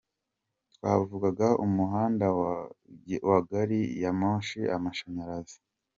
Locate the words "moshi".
4.19-4.59